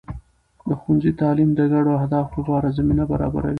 [0.67, 3.49] د ښوونځي تعلیم د ګډو اهدافو لپاره زمینه برابروي.